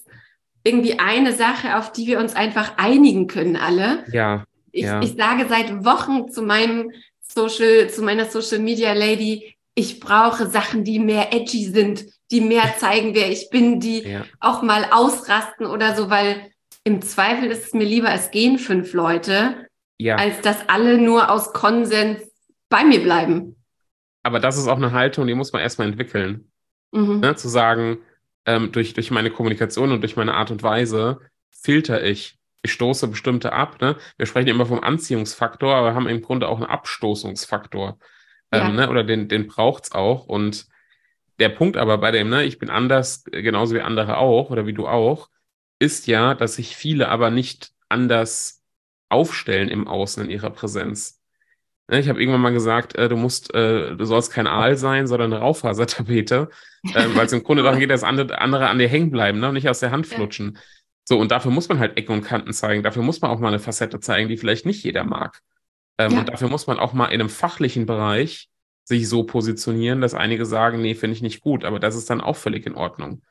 [0.63, 4.03] irgendwie eine Sache, auf die wir uns einfach einigen können, alle.
[4.11, 4.45] Ja.
[4.71, 5.01] Ich, ja.
[5.01, 6.91] ich sage seit Wochen zu meinem
[7.21, 12.75] Social, zu meiner Social Media Lady, ich brauche Sachen, die mehr edgy sind die mehr
[12.77, 14.25] zeigen, wer ich bin, die ja.
[14.39, 16.51] auch mal ausrasten oder so, weil
[16.83, 19.67] im Zweifel ist es mir lieber, es gehen fünf Leute,
[19.97, 20.15] ja.
[20.15, 22.21] als dass alle nur aus Konsens
[22.69, 23.55] bei mir bleiben.
[24.23, 26.51] Aber das ist auch eine Haltung, die muss man erstmal entwickeln.
[26.91, 27.19] Mhm.
[27.19, 27.99] Ne, zu sagen,
[28.49, 31.19] ähm, durch, durch meine Kommunikation und durch meine Art und Weise
[31.51, 32.35] filter ich.
[32.61, 33.79] Ich stoße bestimmte ab.
[33.79, 33.95] Ne?
[34.17, 37.97] Wir sprechen immer vom Anziehungsfaktor, aber haben im Grunde auch einen Abstoßungsfaktor.
[38.51, 38.69] Ähm, ja.
[38.69, 38.89] ne?
[38.89, 40.25] Oder den, den braucht es auch.
[40.25, 40.67] Und
[41.39, 44.73] der Punkt aber bei dem, ne, ich bin anders, genauso wie andere auch oder wie
[44.73, 45.29] du auch,
[45.79, 48.61] ist ja, dass sich viele aber nicht anders
[49.07, 51.18] aufstellen im Außen in ihrer Präsenz.
[51.89, 55.07] Ne, ich habe irgendwann mal gesagt, äh, du musst, äh, du sollst kein Aal sein,
[55.07, 56.49] sondern eine Raufasertapete,
[56.83, 59.47] äh, weil es im Grunde darum geht, dass andere, andere an dir hängen bleiben ne,
[59.47, 60.53] und nicht aus der Hand flutschen.
[60.53, 60.61] Ja.
[61.05, 62.83] So, und dafür muss man halt Ecken und Kanten zeigen.
[62.83, 65.41] Dafür muss man auch mal eine Facette zeigen, die vielleicht nicht jeder mag.
[65.97, 66.19] Ähm, ja.
[66.19, 68.49] Und dafür muss man auch mal in einem fachlichen Bereich
[68.83, 72.21] sich so positionieren, dass einige sagen, nee, finde ich nicht gut, aber das ist dann
[72.21, 73.23] auch völlig in Ordnung.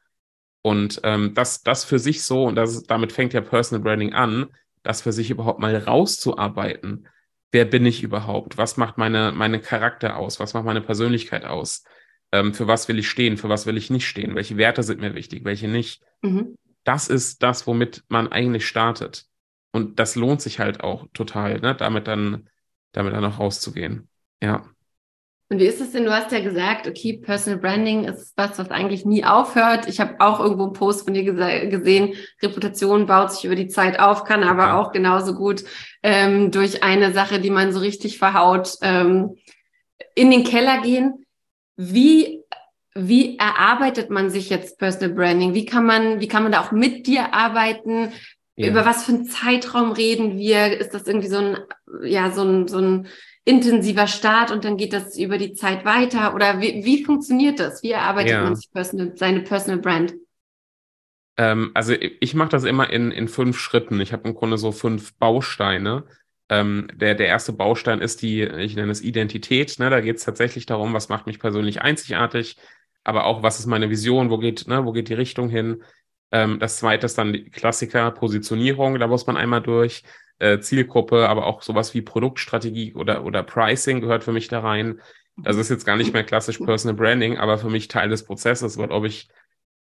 [0.63, 4.47] Und ähm, das, das für sich so, und das, damit fängt ja Personal Branding an,
[4.83, 7.07] das für sich überhaupt mal rauszuarbeiten.
[7.51, 8.59] Wer bin ich überhaupt?
[8.59, 10.39] Was macht meine, meine Charakter aus?
[10.39, 11.85] Was macht meine Persönlichkeit aus?
[12.31, 13.37] Ähm, für was will ich stehen?
[13.39, 14.35] Für was will ich nicht stehen?
[14.35, 15.45] Welche Werte sind mir wichtig?
[15.45, 16.03] Welche nicht?
[16.23, 16.57] Mhm.
[16.85, 19.27] Das ist das, womit man eigentlich startet.
[19.73, 21.75] Und das lohnt sich halt auch total, ne?
[21.75, 22.49] damit dann,
[22.93, 24.09] damit dann auch rauszugehen.
[24.43, 24.65] Ja.
[25.51, 26.05] Und wie ist es denn?
[26.05, 29.89] Du hast ja gesagt, okay, Personal Branding ist was, was eigentlich nie aufhört.
[29.89, 33.99] Ich habe auch irgendwo einen Post von dir gesehen, Reputation baut sich über die Zeit
[33.99, 35.65] auf, kann aber auch genauso gut
[36.03, 39.37] ähm, durch eine Sache, die man so richtig verhaut, ähm,
[40.15, 41.25] in den Keller gehen.
[41.77, 42.43] Wie,
[42.95, 45.55] wie erarbeitet man sich jetzt Personal Branding?
[45.55, 48.13] Wie kann man, wie kann man da auch mit dir arbeiten?
[48.57, 48.69] Ja.
[48.69, 50.79] Über was für einen Zeitraum reden wir?
[50.79, 51.59] Ist das irgendwie so ein,
[52.03, 53.09] ja, so ein, so ein
[53.49, 56.35] intensiver Start und dann geht das über die Zeit weiter?
[56.35, 57.83] Oder wie, wie funktioniert das?
[57.83, 58.43] Wie erarbeitet ja.
[58.43, 60.15] man sich personal, seine Personal Brand?
[61.39, 64.01] Ähm, also ich mache das immer in, in fünf Schritten.
[64.01, 66.05] Ich habe im Grunde so fünf Bausteine.
[66.51, 69.79] Ähm, der, der erste Baustein ist die, ich nenne es Identität.
[69.79, 69.89] Ne?
[69.89, 72.59] Da geht es tatsächlich darum, was macht mich persönlich einzigartig,
[73.03, 75.83] aber auch, was ist meine Vision, wo geht, ne, wo geht die Richtung hin.
[76.33, 80.05] Ähm, das zweite ist dann die Klassiker, Positionierung, da muss man einmal durch
[80.39, 85.01] äh, Zielgruppe, aber auch sowas wie Produktstrategie oder, oder Pricing gehört für mich da rein.
[85.37, 88.77] Das ist jetzt gar nicht mehr klassisch Personal Branding, aber für mich Teil des Prozesses,
[88.77, 89.29] weil ob ich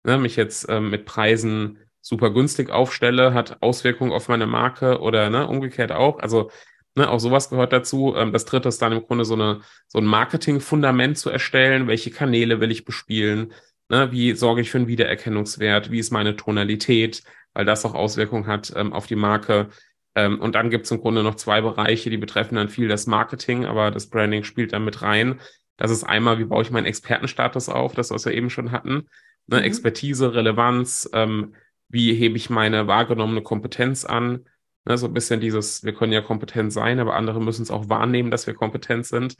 [0.03, 5.29] ne, mich jetzt ähm, mit Preisen super günstig aufstelle, hat Auswirkungen auf meine Marke oder
[5.29, 6.19] ne, umgekehrt auch.
[6.19, 6.49] Also
[6.97, 8.15] Ne, auch sowas gehört dazu.
[8.15, 11.87] Ähm, das dritte ist dann im Grunde so, eine, so ein Marketing-Fundament zu erstellen.
[11.87, 13.53] Welche Kanäle will ich bespielen?
[13.89, 15.91] Ne, wie sorge ich für einen Wiedererkennungswert?
[15.91, 17.23] Wie ist meine Tonalität?
[17.53, 19.69] Weil das auch Auswirkungen hat ähm, auf die Marke.
[20.15, 23.05] Ähm, und dann gibt es im Grunde noch zwei Bereiche, die betreffen dann viel das
[23.05, 25.39] Marketing, aber das Branding spielt dann mit rein.
[25.77, 29.07] Das ist einmal, wie baue ich meinen Expertenstatus auf, das, was wir eben schon hatten.
[29.47, 29.63] Ne, mhm.
[29.63, 31.53] Expertise, Relevanz, ähm,
[31.89, 34.45] wie hebe ich meine wahrgenommene Kompetenz an?
[34.85, 37.89] Ne, so ein bisschen dieses, wir können ja kompetent sein, aber andere müssen es auch
[37.89, 39.35] wahrnehmen, dass wir kompetent sind.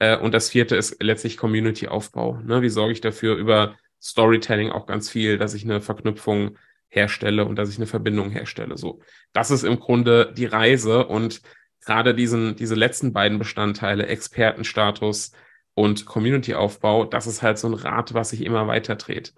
[0.00, 2.40] Äh, und das vierte ist letztlich Community-Aufbau.
[2.42, 2.62] Ne?
[2.62, 6.56] Wie sorge ich dafür über Storytelling auch ganz viel, dass ich eine Verknüpfung
[6.90, 8.76] herstelle und dass ich eine Verbindung herstelle.
[8.76, 9.00] So,
[9.32, 11.40] das ist im Grunde die Reise und
[11.84, 15.32] gerade diesen, diese letzten beiden Bestandteile, Expertenstatus
[15.74, 19.32] und Community-Aufbau, das ist halt so ein Rad, was sich immer weiter dreht.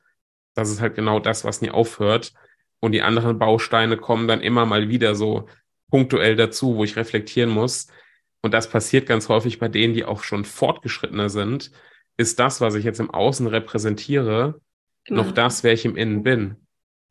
[0.54, 2.32] Das ist halt genau das, was nie aufhört.
[2.80, 5.46] Und die anderen Bausteine kommen dann immer mal wieder so
[5.90, 7.86] punktuell dazu, wo ich reflektieren muss.
[8.40, 11.70] Und das passiert ganz häufig bei denen, die auch schon fortgeschrittener sind.
[12.16, 14.60] Ist das, was ich jetzt im Außen repräsentiere,
[15.04, 15.22] genau.
[15.22, 16.61] noch das, wer ich im Innen bin?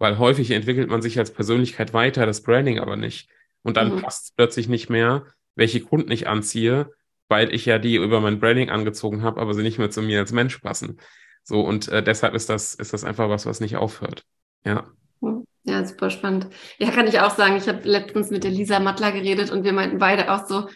[0.01, 3.29] Weil häufig entwickelt man sich als Persönlichkeit weiter, das Branding aber nicht.
[3.61, 4.01] Und dann mhm.
[4.01, 6.91] passt es plötzlich nicht mehr, welche Kunden ich anziehe,
[7.27, 10.17] weil ich ja die über mein Branding angezogen habe, aber sie nicht mehr zu mir
[10.17, 10.97] als Mensch passen.
[11.43, 14.23] So, und äh, deshalb ist das, ist das einfach was, was nicht aufhört.
[14.65, 14.85] Ja.
[15.19, 15.45] Mhm.
[15.65, 16.47] Ja, super spannend.
[16.79, 17.57] Ja, kann ich auch sagen.
[17.57, 20.67] Ich habe letztens mit der Lisa Mattler geredet und wir meinten beide auch so,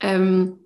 [0.00, 0.58] ähm,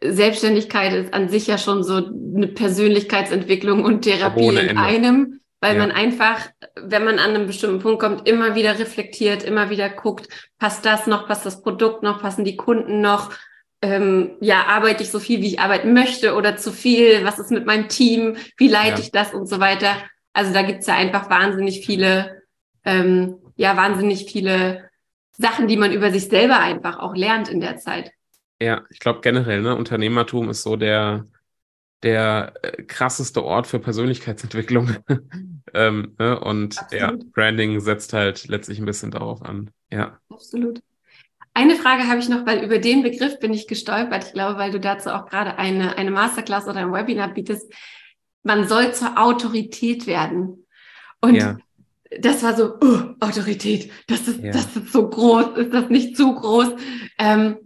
[0.00, 5.80] Selbstständigkeit ist an sich ja schon so eine Persönlichkeitsentwicklung und Therapie in einem, weil ja.
[5.80, 10.28] man einfach, wenn man an einem bestimmten Punkt kommt, immer wieder reflektiert, immer wieder guckt,
[10.58, 13.32] passt das noch, passt das Produkt noch, passen die Kunden noch,
[13.80, 17.50] ähm, ja, arbeite ich so viel, wie ich arbeiten möchte oder zu viel, was ist
[17.50, 19.04] mit meinem Team, wie leite ja.
[19.04, 19.96] ich das und so weiter.
[20.32, 22.38] Also da gibt's ja einfach wahnsinnig viele
[22.84, 24.88] ähm, ja wahnsinnig viele
[25.32, 28.12] Sachen, die man über sich selber einfach auch lernt in der Zeit.
[28.60, 31.26] Ja, ich glaube generell, ne, Unternehmertum ist so der,
[32.02, 34.96] der äh, krasseste Ort für Persönlichkeitsentwicklung.
[35.74, 36.38] ähm, ne?
[36.38, 37.22] Und Absolut.
[37.22, 39.70] ja, Branding setzt halt letztlich ein bisschen darauf an.
[39.90, 40.18] Ja.
[40.30, 40.80] Absolut.
[41.54, 44.24] Eine Frage habe ich noch, weil über den Begriff bin ich gestolpert.
[44.24, 47.72] Ich glaube, weil du dazu auch gerade eine, eine Masterclass oder ein Webinar bietest.
[48.44, 50.66] Man soll zur Autorität werden.
[51.20, 51.58] Und ja
[52.20, 54.52] das war so, uh, Autorität, das ist, ja.
[54.52, 56.70] das ist so groß, ist das nicht zu groß?
[57.18, 57.56] Ähm,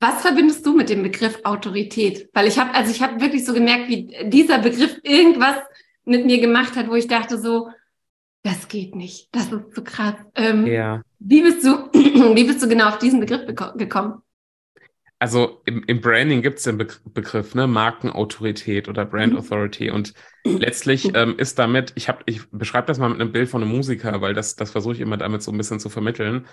[0.00, 2.28] was verbindest du mit dem Begriff Autorität?
[2.34, 5.56] Weil ich habe, also ich habe wirklich so gemerkt, wie dieser Begriff irgendwas
[6.06, 7.68] mit mir gemacht hat, wo ich dachte so,
[8.42, 10.14] das geht nicht, das ist zu krass.
[10.34, 11.02] Ähm, ja.
[11.18, 13.42] Wie bist du, wie bist du genau auf diesen Begriff
[13.76, 14.22] gekommen?
[15.18, 19.38] also im, im Branding gibt es den Be Begriff, ne, Markenautorität oder Brand mhm.
[19.38, 19.90] Authority.
[19.90, 20.12] Und
[20.44, 23.72] letztlich ähm, ist damit, ich habe, ich beschreibe das mal mit einem Bild von einem
[23.72, 26.46] Musiker, weil das, das versuche ich immer damit so ein bisschen zu vermitteln.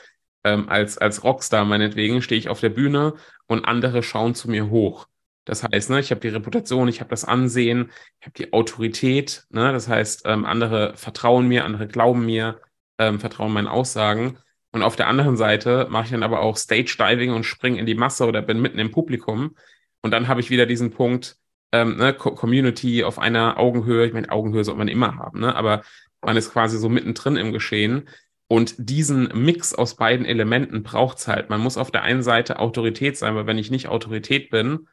[0.45, 3.13] Ähm, als, als Rockstar meinetwegen stehe ich auf der Bühne
[3.47, 5.07] und andere schauen zu mir hoch.
[5.45, 9.45] Das heißt, ne, ich habe die Reputation, ich habe das Ansehen, ich habe die Autorität.
[9.49, 12.61] Ne, das heißt, ähm, andere vertrauen mir, andere glauben mir,
[12.97, 14.37] ähm, vertrauen meinen Aussagen.
[14.71, 17.85] Und auf der anderen Seite mache ich dann aber auch Stage Diving und springe in
[17.85, 19.55] die Masse oder bin mitten im Publikum.
[20.01, 21.37] Und dann habe ich wieder diesen Punkt,
[21.71, 24.05] ähm, ne, Community auf einer Augenhöhe.
[24.05, 25.55] Ich meine, Augenhöhe sollte man immer haben, ne?
[25.55, 25.81] aber
[26.21, 28.07] man ist quasi so mittendrin im Geschehen.
[28.47, 31.49] Und diesen Mix aus beiden Elementen braucht's halt.
[31.49, 34.87] Man muss auf der einen Seite Autorität sein, weil wenn ich nicht Autorität bin,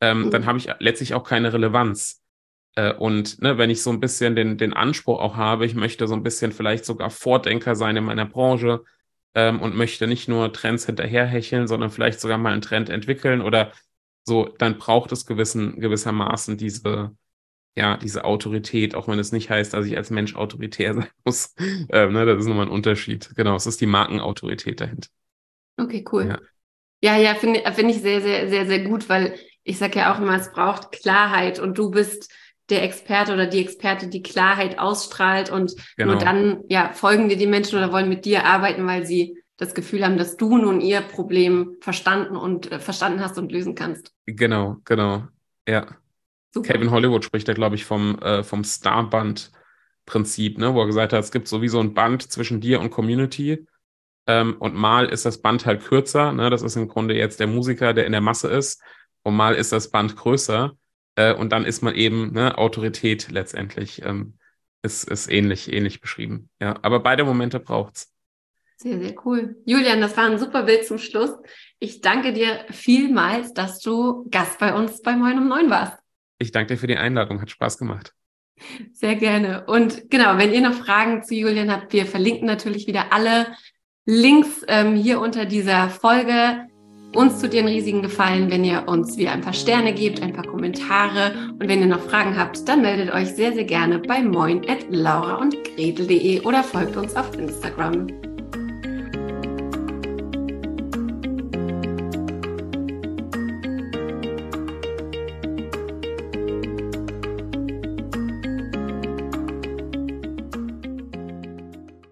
[0.00, 0.30] ähm, mhm.
[0.30, 2.22] dann habe ich letztlich auch keine Relevanz.
[2.74, 6.06] Äh, und ne, wenn ich so ein bisschen den, den Anspruch auch habe, ich möchte
[6.06, 8.82] so ein bisschen vielleicht sogar Vordenker sein in meiner Branche,
[9.34, 13.72] ähm, und möchte nicht nur Trends hinterherhecheln, sondern vielleicht sogar mal einen Trend entwickeln oder
[14.24, 17.16] so, dann braucht es gewissen, gewissermaßen diese,
[17.76, 21.54] ja, diese Autorität, auch wenn es nicht heißt, dass ich als Mensch autoritär sein muss.
[21.90, 23.30] ähm, ne, das ist nochmal ein Unterschied.
[23.36, 25.08] Genau, es ist die Markenautorität dahinter.
[25.76, 26.36] Okay, cool.
[27.00, 30.14] Ja, ja, ja finde find ich sehr, sehr, sehr, sehr gut, weil ich sage ja
[30.14, 32.32] auch immer, es braucht Klarheit und du bist
[32.70, 36.12] der Experte oder die Experte die Klarheit ausstrahlt und genau.
[36.12, 39.74] nur dann ja folgen dir die Menschen oder wollen mit dir arbeiten, weil sie das
[39.74, 44.12] Gefühl haben, dass du nun ihr Problem verstanden und äh, verstanden hast und lösen kannst.
[44.26, 45.24] Genau, genau.
[45.66, 45.86] Ja.
[46.54, 46.72] Super.
[46.72, 51.22] Kevin Hollywood spricht da, glaube ich, vom, äh, vom Starband-Prinzip, ne, wo er gesagt hat,
[51.22, 53.66] es gibt sowieso ein Band zwischen dir und Community.
[54.26, 56.48] Ähm, und mal ist das Band halt kürzer, ne?
[56.50, 58.80] Das ist im Grunde jetzt der Musiker, der in der Masse ist,
[59.22, 60.72] und mal ist das Band größer.
[61.16, 64.02] Äh, und dann ist man eben ne, Autorität letztendlich.
[64.04, 64.38] Ähm,
[64.82, 66.50] ist, ist ähnlich, ähnlich beschrieben.
[66.60, 68.12] Ja, aber beide Momente braucht's.
[68.76, 69.56] Sehr, sehr cool.
[69.64, 71.32] Julian, das war ein super Bild zum Schluss.
[71.80, 75.98] Ich danke dir vielmals, dass du Gast bei uns bei Moin um Neun warst.
[76.38, 77.40] Ich danke dir für die Einladung.
[77.40, 78.14] Hat Spaß gemacht.
[78.92, 79.66] Sehr gerne.
[79.66, 83.48] Und genau, wenn ihr noch Fragen zu Julian habt, wir verlinken natürlich wieder alle
[84.04, 86.68] Links ähm, hier unter dieser Folge.
[87.14, 90.34] Uns tut ihr einen riesigen Gefallen, wenn ihr uns wieder ein paar Sterne gebt, ein
[90.34, 91.32] paar Kommentare.
[91.58, 94.62] Und wenn ihr noch Fragen habt, dann meldet euch sehr, sehr gerne bei moin
[96.44, 98.27] oder folgt uns auf Instagram.